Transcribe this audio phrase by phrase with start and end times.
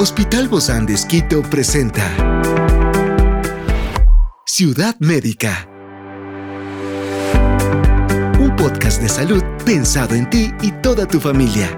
[0.00, 2.04] Hospital Bozán de Esquito presenta
[4.46, 5.68] Ciudad Médica.
[8.38, 11.76] Un podcast de salud pensado en ti y toda tu familia.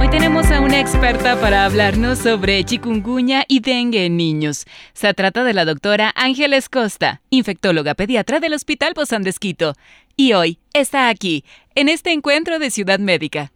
[0.00, 4.64] Hoy tenemos a una experta para hablarnos sobre chikungunya y dengue en niños.
[4.94, 9.74] Se trata de la doctora Ángeles Costa, infectóloga pediatra del Hospital Bozán de Esquito.
[10.16, 11.44] Y hoy está aquí,
[11.74, 13.52] en este encuentro de Ciudad Médica.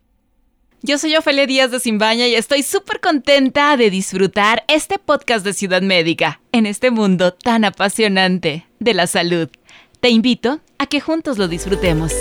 [0.85, 5.53] Yo soy Ofelia Díaz de Simbaña y estoy súper contenta de disfrutar este podcast de
[5.53, 9.49] Ciudad Médica en este mundo tan apasionante de la salud.
[10.00, 12.13] Te invito a que juntos lo disfrutemos.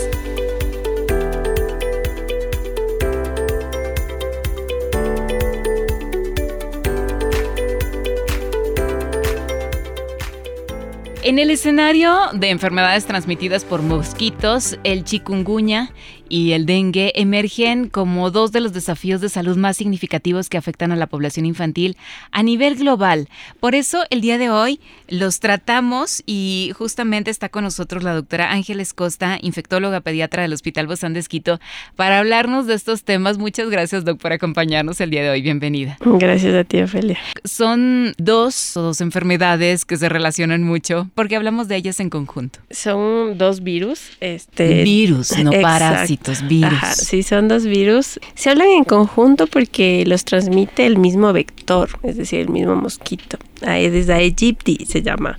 [11.23, 15.93] En el escenario de enfermedades transmitidas por mosquitos, el chikungunya
[16.31, 20.93] y el dengue emergen como dos de los desafíos de salud más significativos que afectan
[20.93, 21.97] a la población infantil
[22.31, 23.27] a nivel global.
[23.59, 24.79] Por eso el día de hoy
[25.09, 30.87] los tratamos y justamente está con nosotros la doctora Ángeles Costa, infectóloga pediatra del Hospital
[30.87, 31.59] Bozán de Esquito,
[31.97, 33.37] para hablarnos de estos temas.
[33.37, 35.41] Muchas gracias, doc, por acompañarnos el día de hoy.
[35.41, 35.97] Bienvenida.
[35.99, 37.17] Gracias a ti, Ofelia.
[37.43, 42.59] Son dos o dos enfermedades que se relacionan mucho porque hablamos de ellas en conjunto.
[42.69, 44.11] Son dos virus.
[44.21, 46.79] Este, virus, no parásitos virus.
[46.95, 48.19] sí, son dos virus.
[48.35, 53.37] Se hablan en conjunto porque los transmite el mismo vector, es decir, el mismo mosquito.
[53.65, 55.35] Aedes aegypti se llama.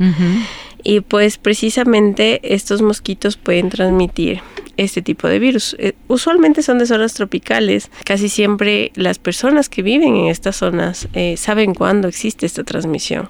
[0.85, 4.41] Y pues precisamente estos mosquitos pueden transmitir
[4.77, 5.77] este tipo de virus.
[5.79, 7.91] Eh, usualmente son de zonas tropicales.
[8.05, 13.29] Casi siempre las personas que viven en estas zonas eh, saben cuándo existe esta transmisión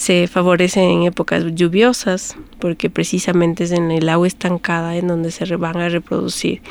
[0.00, 5.44] se favorece en épocas lluviosas porque precisamente es en el agua estancada en donde se
[5.56, 6.62] van a reproducir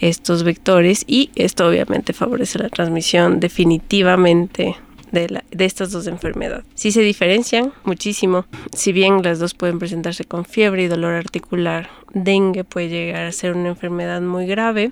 [0.00, 4.74] estos vectores y esto obviamente favorece la transmisión definitivamente
[5.12, 6.64] de, de, estas dos enfermedades.
[6.74, 11.88] Sí se diferencian muchísimo, si bien las dos pueden presentarse con fiebre y dolor articular,
[12.14, 14.90] dengue puede llegar a ser una enfermedad muy grave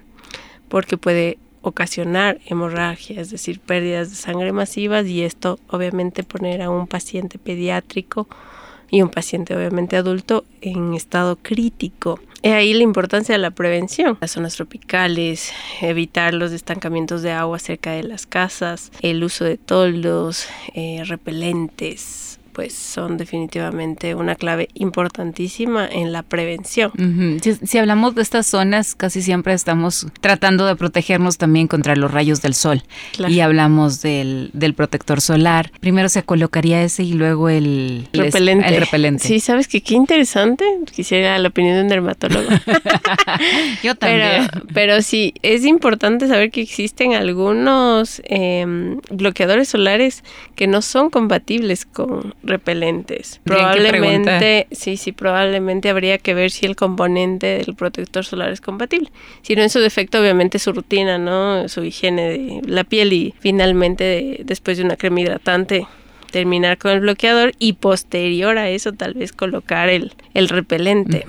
[0.68, 6.70] porque puede ocasionar hemorragia, es decir, pérdidas de sangre masivas y esto obviamente poner a
[6.70, 8.28] un paciente pediátrico
[8.90, 12.20] y un paciente obviamente adulto en estado crítico.
[12.42, 14.18] Es ahí la importancia de la prevención.
[14.20, 19.56] Las zonas tropicales, evitar los estancamientos de agua cerca de las casas, el uso de
[19.56, 26.92] toldos, eh, repelentes, pues son definitivamente una clave importantísima en la prevención.
[27.42, 32.40] si, hablamos de estas zonas, casi siempre estamos tratando de protegernos también contra los rayos
[32.40, 32.82] del sol.
[33.28, 35.72] Y hablamos del, protector solar.
[35.80, 38.68] Primero se colocaría ese y luego el repelente.
[38.68, 39.26] El repelente.
[39.26, 40.64] Sí, sabes que qué interesante.
[40.94, 42.48] Quisiera la opinión de un dermatólogo.
[43.82, 44.48] Yo también.
[44.50, 50.22] Pero, pero sí, es importante saber que existen algunos em, bloqueadores solares
[50.54, 53.40] que no son compatibles con repelentes.
[53.44, 59.10] Probablemente, sí, sí, probablemente habría que ver si el componente del protector solar es compatible.
[59.42, 61.68] Si no, en su defecto, obviamente su rutina, ¿no?
[61.68, 65.86] Su higiene de la piel y finalmente después de una crema hidratante
[66.34, 71.24] terminar con el bloqueador y posterior a eso tal vez colocar el, el repelente.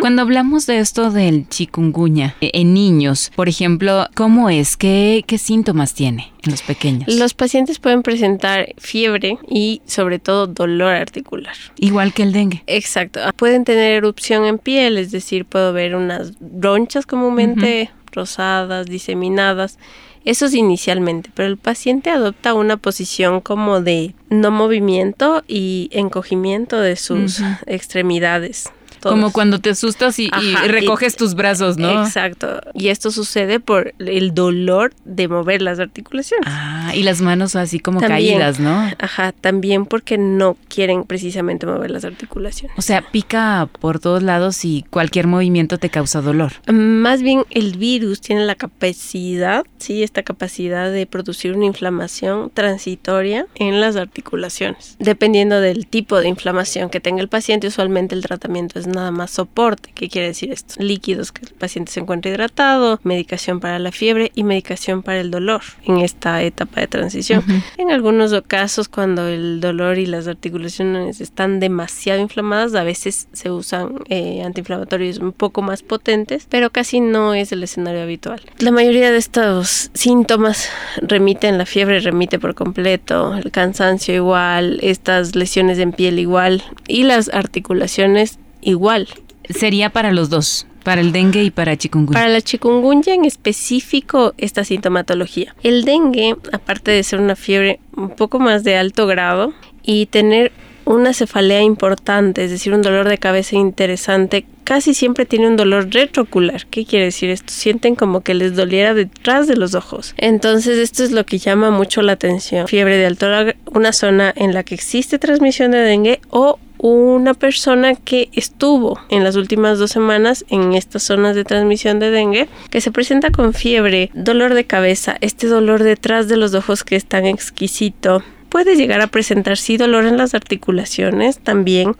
[0.00, 4.78] Cuando hablamos de esto del chikungunya eh, en niños, por ejemplo, ¿cómo es?
[4.78, 7.14] ¿Qué, qué síntomas tiene en los pequeños?
[7.14, 11.54] Los pacientes pueden presentar fiebre y sobre todo dolor articular.
[11.76, 12.62] Igual que el dengue.
[12.66, 13.20] Exacto.
[13.36, 19.78] Pueden tener erupción en piel, es decir, puedo ver unas bronchas comúnmente rosadas, diseminadas
[20.26, 26.80] eso es inicialmente, pero el paciente adopta una posición como de no movimiento y encogimiento
[26.80, 28.70] de sus extremidades.
[29.08, 30.30] Como cuando te asustas y,
[30.66, 32.04] recoges tus brazos, ¿no?
[32.04, 32.60] Exacto.
[32.74, 36.46] Y esto sucede por el dolor de mover las articulaciones.
[36.46, 38.90] Ah, y las manos así como caídas, ¿no?
[38.98, 42.76] Ajá, también porque no quieren precisamente mover las articulaciones.
[42.78, 46.52] O sea, pica por todos lados y cualquier movimiento te causa dolor.
[46.72, 53.46] Más bien el virus tiene la capacidad, sí, esta capacidad de producir una inflamación transitoria
[53.54, 54.96] en las articulaciones.
[54.98, 59.30] Dependiendo del tipo de inflamación que tenga el paciente, usualmente el tratamiento es nada más
[59.30, 59.90] soporte.
[59.94, 60.74] ¿Qué quiere decir esto?
[60.82, 65.30] Líquidos que el paciente se encuentre hidratado, medicación para la fiebre y medicación para el
[65.30, 67.44] dolor en esta etapa de transición.
[67.78, 73.50] En algunos casos, cuando el dolor y las articulaciones están demasiado inflamadas, a veces se
[73.50, 78.40] usan eh, antiinflamatorios un poco más potentes, pero casi no es el escenario habitual.
[78.58, 85.34] La mayoría de estos síntomas remiten, la fiebre remite por completo, el cansancio igual, estas
[85.36, 89.08] lesiones en piel igual y las articulaciones igual.
[89.48, 90.66] Sería para los dos.
[90.82, 92.20] Para el dengue y para chikungunya.
[92.20, 95.54] Para la chikungunya en específico esta sintomatología.
[95.62, 99.52] El dengue, aparte de ser una fiebre un poco más de alto grado
[99.82, 100.52] y tener
[100.84, 105.92] una cefalea importante, es decir, un dolor de cabeza interesante, casi siempre tiene un dolor
[105.92, 106.66] retroocular.
[106.66, 107.52] ¿Qué quiere decir esto?
[107.52, 110.14] Sienten como que les doliera detrás de los ojos.
[110.16, 112.68] Entonces, esto es lo que llama mucho la atención.
[112.68, 117.34] Fiebre de alto grado, una zona en la que existe transmisión de dengue o una
[117.34, 122.48] persona que estuvo en las últimas dos semanas en estas zonas de transmisión de dengue,
[122.70, 126.96] que se presenta con fiebre, dolor de cabeza, este dolor detrás de los ojos que
[126.96, 128.22] es tan exquisito.
[128.48, 131.94] Puede llegar a presentar sí dolor en las articulaciones también,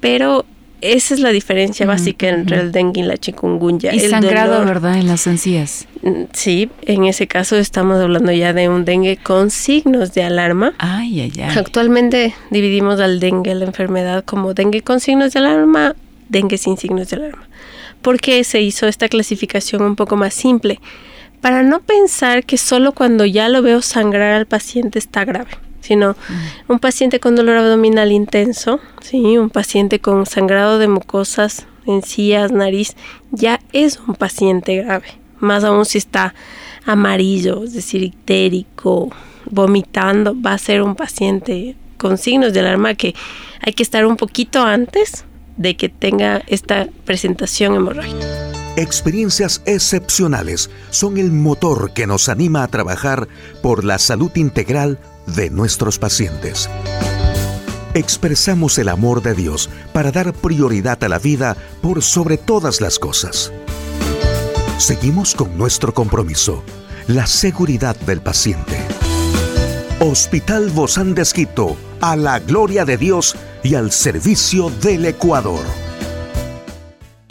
[0.00, 0.44] pero
[0.84, 3.94] esa es la diferencia básica entre el dengue y la chikungunya.
[3.94, 4.98] Y sangrado, ¿verdad?
[4.98, 5.86] En las encías.
[6.02, 10.74] Mm, sí, en ese caso estamos hablando ya de un dengue con signos de alarma.
[10.78, 11.56] Ay, ay, ay.
[11.56, 15.96] Actualmente dividimos al dengue, la enfermedad, como dengue con signos de alarma,
[16.28, 17.48] dengue sin signos de alarma.
[18.02, 20.80] ¿Por qué se hizo esta clasificación un poco más simple?
[21.40, 26.16] Para no pensar que solo cuando ya lo veo sangrar al paciente está grave sino
[26.66, 29.36] un paciente con dolor abdominal intenso, ¿sí?
[29.36, 32.96] un paciente con sangrado de mucosas, encías, nariz,
[33.30, 35.06] ya es un paciente grave.
[35.40, 36.34] Más aún si está
[36.86, 39.10] amarillo, es decir, ictérico,
[39.50, 43.14] vomitando, va a ser un paciente con signos de alarma que
[43.60, 45.26] hay que estar un poquito antes
[45.58, 48.54] de que tenga esta presentación hemorrágica.
[48.76, 53.28] Experiencias excepcionales son el motor que nos anima a trabajar
[53.62, 56.68] por la salud integral de nuestros pacientes.
[57.94, 62.98] Expresamos el amor de Dios para dar prioridad a la vida por sobre todas las
[62.98, 63.52] cosas.
[64.78, 66.64] Seguimos con nuestro compromiso,
[67.06, 68.76] la seguridad del paciente.
[70.00, 75.83] Hospital Bozán de Esquito, a la gloria de Dios y al servicio del Ecuador.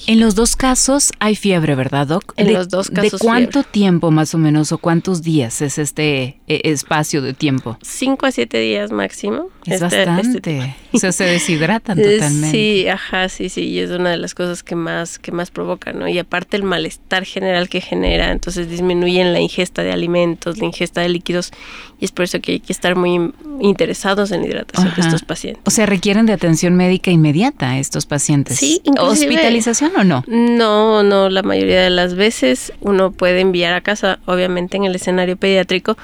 [0.06, 2.34] En los dos casos hay fiebre, ¿verdad, Doc?
[2.36, 3.12] En los dos casos.
[3.14, 7.78] ¿De cuánto tiempo más o menos o cuántos días es este eh, espacio de tiempo?
[7.82, 9.50] Cinco a siete días máximo.
[9.66, 10.76] Es este, este bastante.
[10.92, 12.52] o sea, se deshidratan totalmente.
[12.52, 13.62] Sí, ajá, sí, sí.
[13.62, 16.08] Y es una de las cosas que más, que más provoca, ¿no?
[16.08, 21.02] Y aparte el malestar general que genera, entonces disminuyen la ingesta de alimentos, la ingesta
[21.02, 21.52] de líquidos.
[22.00, 25.64] Y es por eso que hay que estar muy interesados en hidratación de estos pacientes.
[25.66, 28.58] O sea, requieren de atención médica inmediata estos pacientes.
[28.58, 30.24] Sí, ¿Hospitalización o no?
[30.28, 31.30] No, no.
[31.30, 35.98] La mayoría de las veces uno puede enviar a casa, obviamente en el escenario pediátrico,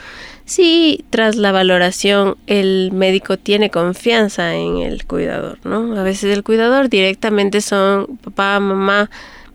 [0.45, 5.95] si tras la valoración el médico tiene confianza en el cuidador, ¿no?
[5.99, 9.09] A veces el cuidador directamente son papá, mamá,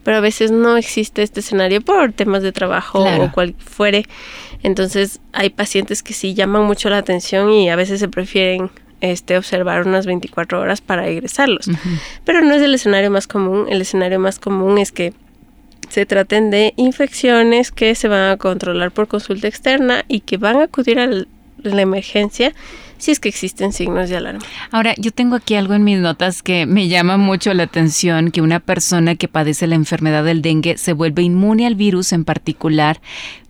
[0.04, 4.04] pero a veces no existe este escenario por temas de trabajo o cual fuere.
[4.62, 8.70] Entonces hay pacientes que sí llaman mucho la atención y a veces se prefieren
[9.04, 11.70] este, observar unas 24 horas para egresarlos.
[12.24, 13.66] Pero no es el escenario más común.
[13.68, 15.12] El escenario más común es que
[15.88, 20.56] se traten de infecciones que se van a controlar por consulta externa y que van
[20.56, 22.52] a acudir a la emergencia
[22.98, 24.44] si es que existen signos de alarma.
[24.70, 28.40] Ahora, yo tengo aquí algo en mis notas que me llama mucho la atención, que
[28.40, 33.00] una persona que padece la enfermedad del dengue se vuelve inmune al virus en particular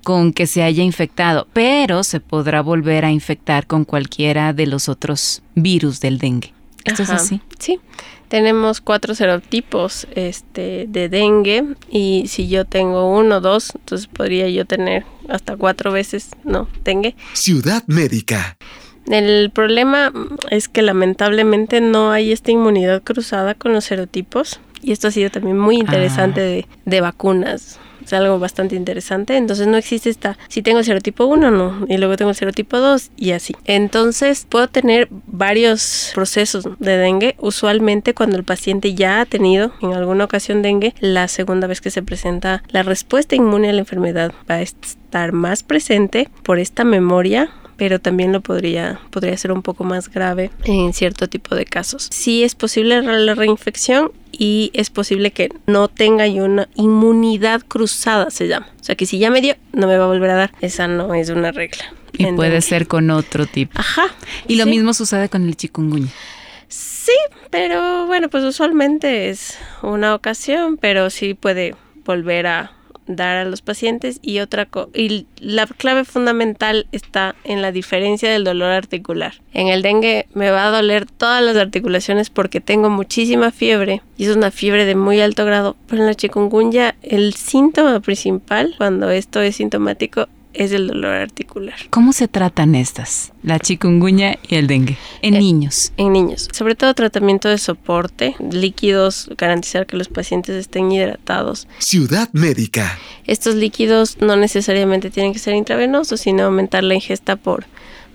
[0.02, 4.88] con que se haya infectado, pero se podrá volver a infectar con cualquiera de los
[4.88, 6.52] otros virus del dengue.
[6.84, 7.40] ¿Esto es así?
[7.58, 7.80] Sí.
[8.28, 14.48] Tenemos cuatro serotipos este, de dengue y si yo tengo uno o dos, entonces podría
[14.48, 17.14] yo tener hasta cuatro veces, no, dengue.
[17.32, 18.56] Ciudad Médica.
[19.06, 20.12] El problema
[20.50, 25.30] es que lamentablemente no hay esta inmunidad cruzada con los serotipos y esto ha sido
[25.30, 26.44] también muy interesante ah.
[26.44, 29.36] de, de vacunas es algo bastante interesante.
[29.36, 32.78] Entonces no existe esta, si tengo el serotipo 1, no, y luego tengo el serotipo
[32.78, 33.54] 2 y así.
[33.64, 37.36] Entonces puedo tener varios procesos de dengue.
[37.38, 41.90] Usualmente cuando el paciente ya ha tenido en alguna ocasión dengue, la segunda vez que
[41.90, 46.84] se presenta la respuesta inmune a la enfermedad va a estar más presente por esta
[46.84, 51.64] memoria pero también lo podría, podría ser un poco más grave en cierto tipo de
[51.64, 52.08] casos.
[52.10, 58.48] Sí es posible la reinfección y es posible que no tenga una inmunidad cruzada, se
[58.48, 58.68] llama.
[58.80, 60.52] O sea que si ya me dio, no me va a volver a dar.
[60.60, 61.84] Esa no es una regla.
[62.16, 63.78] Y puede ser con otro tipo.
[63.78, 64.06] Ajá.
[64.46, 66.10] Y lo mismo sucede con el chikungunya.
[66.68, 67.12] Sí,
[67.50, 72.72] pero bueno, pues usualmente es una ocasión, pero sí puede volver a
[73.06, 78.44] dar a los pacientes y otra y la clave fundamental está en la diferencia del
[78.44, 79.34] dolor articular.
[79.52, 84.24] En el dengue me va a doler todas las articulaciones porque tengo muchísima fiebre y
[84.24, 89.10] es una fiebre de muy alto grado, pero en la chikungunya el síntoma principal cuando
[89.10, 91.74] esto es sintomático es el dolor articular.
[91.90, 93.32] ¿Cómo se tratan estas?
[93.42, 94.96] La chikungunya y el dengue.
[95.22, 95.92] En Eh, niños.
[95.96, 101.68] En niños, sobre todo tratamiento de soporte, líquidos, garantizar que los pacientes estén hidratados.
[101.78, 102.98] Ciudad Médica.
[103.26, 107.66] Estos líquidos no necesariamente tienen que ser intravenosos, sino aumentar la ingesta por,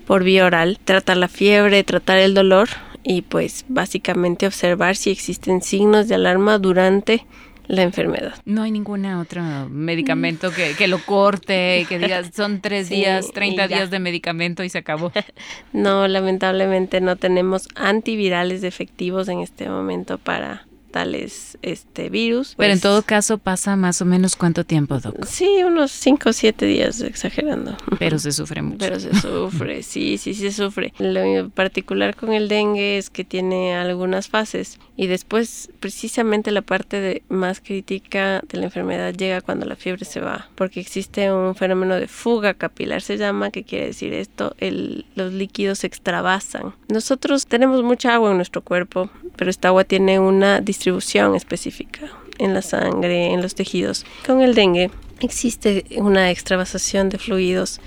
[0.06, 2.68] por vía oral, tratar la fiebre, tratar el dolor
[3.02, 7.24] y pues básicamente observar si existen signos de alarma durante
[7.70, 8.34] la enfermedad.
[8.44, 13.28] No hay ningún otro medicamento que, que lo corte, que diga son tres Sí, días,
[13.28, 13.76] y 30 ya.
[13.76, 15.12] días de medicamento y se acabó.
[15.72, 22.54] No, lamentablemente no tenemos antivirales efectivos en este momento para tales este virus.
[22.56, 25.24] Pero en Pues, todo caso pasa más o menos cuánto tiempo, Doc.
[25.24, 27.76] Sí, unos 5 o 7 días exagerando.
[28.00, 28.78] Pero se sufre mucho.
[28.78, 30.92] Pero se sufre, sí, sí, se sufre.
[30.98, 37.00] Lo particular con el dengue es que tiene algunas fases y después precisamente la parte
[37.00, 41.54] de más crítica de la enfermedad llega cuando la fiebre se va, porque existe un
[41.54, 46.74] fenómeno de fuga capilar, se llama, que quiere decir esto, el, los líquidos se extravasan.
[46.88, 52.02] Nosotros tenemos mucha agua en nuestro cuerpo, pero esta agua tiene una distribución específica
[52.36, 54.04] en la sangre, en los tejidos.
[54.26, 54.90] Con el dengue
[55.20, 57.80] existe una extravasación de fluidos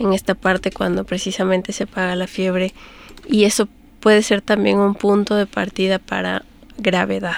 [0.00, 2.74] en esta parte cuando precisamente se apaga la fiebre
[3.28, 3.68] y eso
[4.00, 6.44] puede ser también un punto de partida para
[6.78, 7.36] gravedad.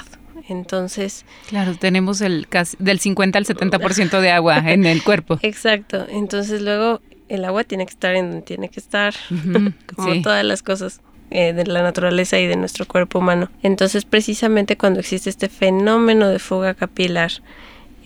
[0.49, 5.39] Entonces, Claro, tenemos el casi, del 50 al 70% de agua en el cuerpo.
[5.43, 6.07] exacto.
[6.09, 9.15] Entonces luego el agua tiene que estar en donde tiene que estar,
[9.95, 10.23] como sí.
[10.23, 13.51] todas las cosas eh, de la naturaleza y de nuestro cuerpo humano.
[13.63, 17.31] Entonces, precisamente cuando existe este fenómeno de fuga capilar,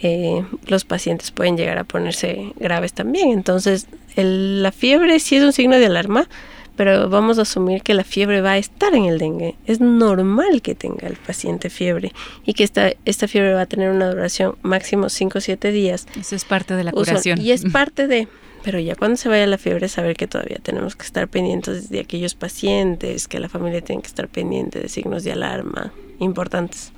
[0.01, 3.31] eh, los pacientes pueden llegar a ponerse graves también.
[3.31, 3.87] Entonces,
[4.17, 6.29] el- la fiebre sí es un signo de alarma,
[6.77, 9.57] pero vamos a asumir que la fiebre va a estar en el dengue.
[9.67, 12.13] Es normal que tenga el paciente fiebre
[12.45, 16.07] y que esta, esta fiebre va a tener una duración máximo 5 o 7 días.
[16.19, 17.41] Eso es parte de la curación.
[17.41, 18.29] Y es parte de...
[18.65, 21.99] Pero ya cuando se vaya la fiebre, saber que todavía tenemos que estar pendientes de
[21.99, 26.93] aquellos pacientes, que la familia tiene que estar pendiente de signos de alarma importantes.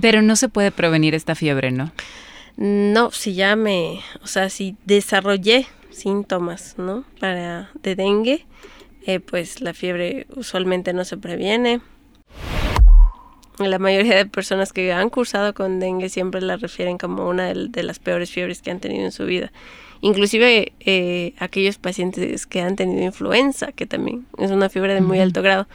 [0.00, 1.92] Pero no se puede prevenir esta fiebre, ¿no?
[2.56, 7.04] No, si ya me, o sea, si desarrollé síntomas, ¿no?
[7.20, 8.44] Para de dengue,
[9.06, 11.80] eh, pues la fiebre usualmente no se previene.
[13.58, 17.68] La mayoría de personas que han cursado con dengue siempre la refieren como una de,
[17.68, 19.50] de las peores fiebres que han tenido en su vida.
[20.02, 25.20] Inclusive eh, aquellos pacientes que han tenido influenza, que también es una fiebre de muy
[25.20, 25.68] alto grado.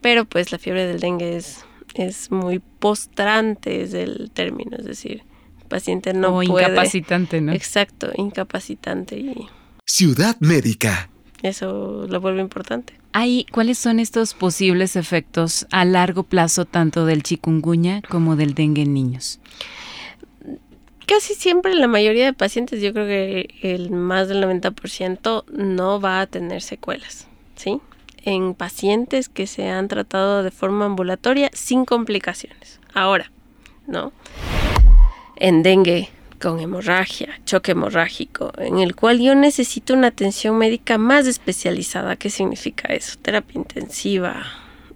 [0.00, 1.64] Pero pues la fiebre del dengue es,
[1.94, 5.22] es muy postrante, es el término, es decir,
[5.62, 6.66] el paciente no o puede.
[6.66, 7.52] incapacitante, ¿no?
[7.52, 9.48] Exacto, incapacitante y
[9.86, 11.08] Ciudad Médica.
[11.44, 12.94] Eso lo vuelve importante.
[13.12, 18.82] Hay, ¿Cuáles son estos posibles efectos a largo plazo tanto del chikungunya como del dengue
[18.82, 19.40] en niños?
[21.06, 26.20] Casi siempre la mayoría de pacientes, yo creo que el más del 90% no va
[26.20, 27.80] a tener secuelas, ¿sí?
[28.24, 32.80] En pacientes que se han tratado de forma ambulatoria sin complicaciones.
[32.94, 33.30] Ahora,
[33.86, 34.12] ¿no?
[35.36, 36.08] En dengue
[36.40, 42.16] con hemorragia, choque hemorrágico, en el cual yo necesito una atención médica más especializada.
[42.16, 43.18] ¿Qué significa eso?
[43.20, 44.44] Terapia intensiva,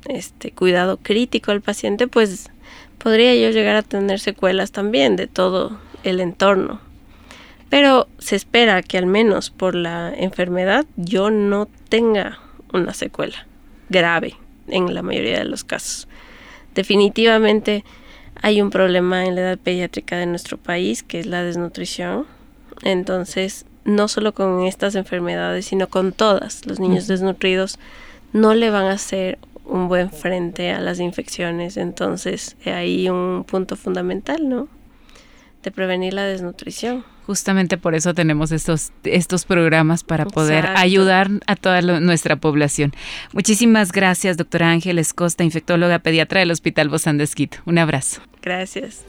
[0.09, 2.50] este cuidado crítico al paciente, pues
[2.99, 6.80] podría yo llegar a tener secuelas también de todo el entorno.
[7.68, 12.40] Pero se espera que al menos por la enfermedad yo no tenga
[12.73, 13.47] una secuela
[13.88, 14.37] grave
[14.68, 16.09] en la mayoría de los casos.
[16.75, 17.85] Definitivamente
[18.42, 22.26] hay un problema en la edad pediátrica de nuestro país que es la desnutrición.
[22.83, 27.78] Entonces, no solo con estas enfermedades, sino con todas, los niños desnutridos
[28.33, 31.76] no le van a hacer un buen frente a las infecciones.
[31.76, 34.68] Entonces, hay un punto fundamental, ¿no?
[35.62, 37.04] De prevenir la desnutrición.
[37.28, 42.94] Justamente por eso tenemos estos, estos programas para poder ayudar a toda lo- nuestra población.
[43.35, 47.58] Muchísimas gracias, doctora Ángeles Costa, infectóloga pediatra del Hospital Bozán de Esquito.
[47.66, 48.23] Un abrazo.
[48.40, 49.04] Gracias.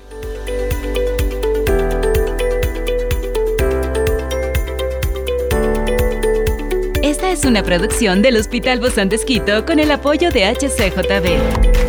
[7.01, 11.88] Esta es una producción del Hospital Bozán de Esquito con el apoyo de HCJB.